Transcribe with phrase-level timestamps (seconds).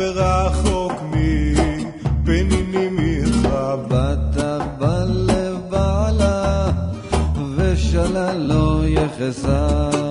[0.00, 4.10] ורחוק מפניני מחבא.
[4.32, 6.70] תרבה לבעלה
[7.56, 10.09] ושלל לא יחסה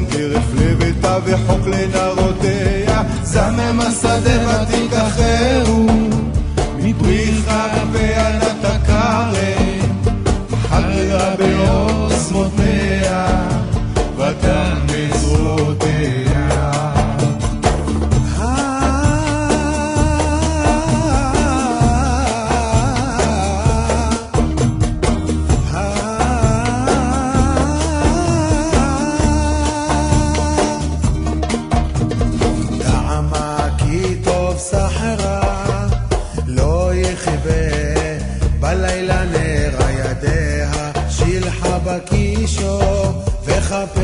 [0.00, 5.86] ותיתן טרף לביתה וחוק לנערותיה, זמם השדה ותיקחהו,
[6.76, 9.32] מפרי כפיה נתקרם,
[10.68, 11.79] חדרה בעוז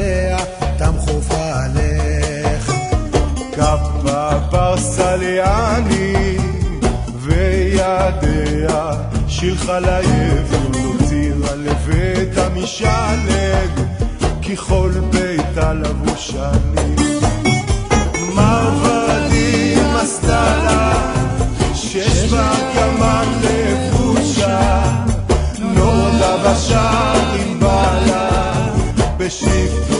[0.06, 0.36] וכפיה
[0.78, 2.72] תמכופה לך.
[3.52, 6.36] כפה פרסליאני
[7.20, 8.90] וידיה
[9.28, 13.70] שילחה ליבל הוצירה לביתה משלג
[14.48, 16.94] ככל ביתה לבושני
[18.34, 21.12] מרבדים עשתה לה
[21.74, 24.82] שש בה גמל לבושה
[25.58, 27.15] נורדה בעלה
[29.26, 29.98] beschief, to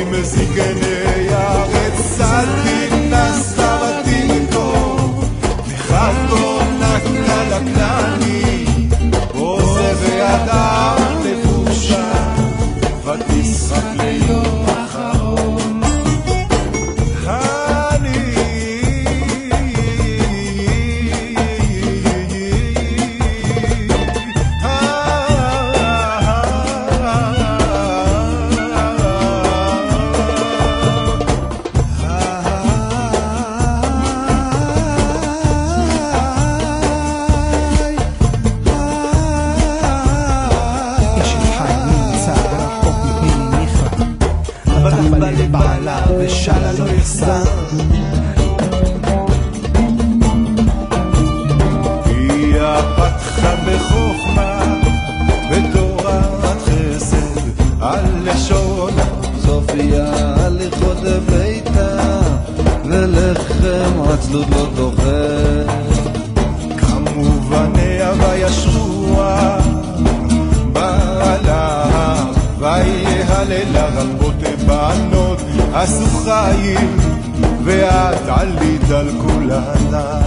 [0.00, 0.91] im zigene
[46.24, 47.42] ושלה לא יחסר
[52.04, 54.64] היא הפתחה בחוכמה,
[55.50, 57.40] בתורת חסד,
[57.80, 59.04] על לשונה.
[59.46, 62.20] סופיה הליכות לביתה,
[62.84, 65.72] ולחם עצלות לא דוחה.
[66.78, 69.58] כמובניה וישרוה,
[70.72, 71.84] בעלה,
[72.58, 74.34] ויהללה רבות
[75.82, 76.96] עשו חיים,
[77.64, 80.20] ואת עלית על כולנה.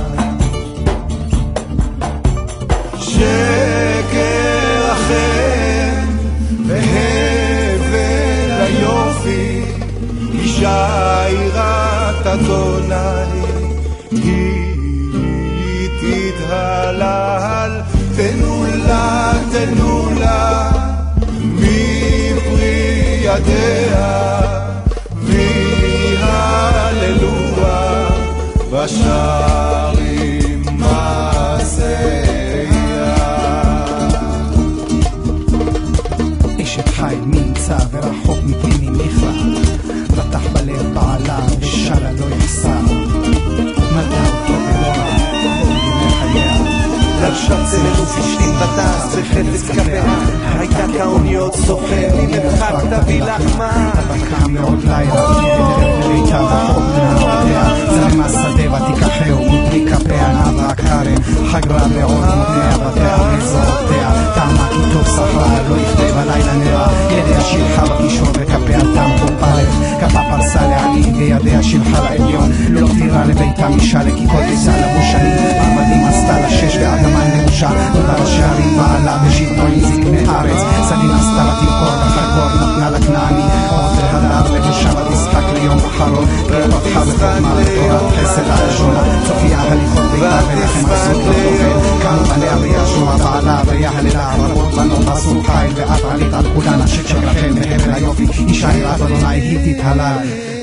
[3.00, 5.90] שקר אחר,
[6.68, 9.62] והבל היופי,
[10.34, 12.96] אישה יראת אדוני,
[14.12, 17.82] היא תתהלל,
[18.16, 20.72] תנו לה, תנו לה,
[21.42, 23.85] מפרי ידיה,
[51.46, 55.14] כאוניות סוחר ממרחק תביא לחמה ותקם מעוד לילה.
[56.06, 61.16] וביתה רחוק מנהרותיה זרם השדה ותיקחהו מפרי כפיה נאווה הכרם.
[61.52, 66.88] חגרה בעוד מותניה בתיה מזרועותיה טעמה כי טוב שכרה לא יכבה בלילה נראה.
[67.12, 69.68] ידיה שילחה בקישור וכפיה תם קופרת
[70.02, 75.65] כפה פרסה לעני וידיה שילחה לעליון לא תירה לביתה משאלה כי כל ביתה
[87.06, 91.34] כי פתחה בחוכמה לתורת חסד הראשונה צופיה הליכות ביתה ולכן עשו לא
[91.74, 97.20] תוכל קם עליה וישוע בעלה ויהללה רבות בנות עשו חיל ואת עלית על כולן השקר
[97.20, 100.55] לכם מהבל היופי אישה יראת אדוני היא תתהלל